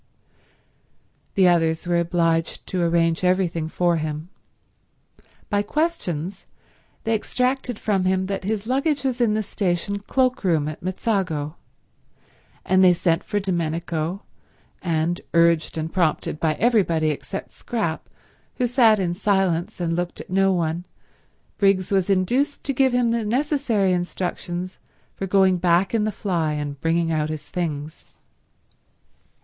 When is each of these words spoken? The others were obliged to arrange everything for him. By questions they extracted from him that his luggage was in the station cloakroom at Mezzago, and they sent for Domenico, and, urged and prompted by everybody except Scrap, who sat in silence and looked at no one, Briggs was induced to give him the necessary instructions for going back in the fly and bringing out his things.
The 1.35 1.47
others 1.47 1.85
were 1.85 1.99
obliged 1.99 2.65
to 2.65 2.81
arrange 2.81 3.23
everything 3.23 3.69
for 3.69 3.97
him. 3.97 4.29
By 5.47 5.61
questions 5.61 6.47
they 7.03 7.13
extracted 7.13 7.77
from 7.77 8.05
him 8.05 8.25
that 8.25 8.43
his 8.43 8.65
luggage 8.65 9.03
was 9.03 9.21
in 9.21 9.35
the 9.35 9.43
station 9.43 9.99
cloakroom 9.99 10.67
at 10.67 10.81
Mezzago, 10.81 11.53
and 12.65 12.83
they 12.83 12.93
sent 12.93 13.23
for 13.23 13.39
Domenico, 13.39 14.23
and, 14.81 15.21
urged 15.35 15.77
and 15.77 15.93
prompted 15.93 16.39
by 16.39 16.55
everybody 16.55 17.11
except 17.11 17.53
Scrap, 17.53 18.09
who 18.55 18.65
sat 18.65 18.97
in 18.97 19.13
silence 19.13 19.79
and 19.79 19.95
looked 19.95 20.19
at 20.19 20.31
no 20.31 20.51
one, 20.51 20.83
Briggs 21.59 21.91
was 21.91 22.09
induced 22.09 22.63
to 22.63 22.73
give 22.73 22.91
him 22.91 23.11
the 23.11 23.23
necessary 23.23 23.93
instructions 23.93 24.79
for 25.13 25.27
going 25.27 25.57
back 25.57 25.93
in 25.93 26.05
the 26.05 26.11
fly 26.11 26.53
and 26.53 26.81
bringing 26.81 27.11
out 27.11 27.29
his 27.29 27.45
things. 27.47 28.05